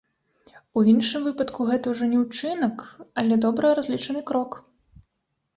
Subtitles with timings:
[0.79, 2.75] У іншым выпадку гэта ўжо не ўчынак,
[3.23, 4.51] але добра разлічаны крок.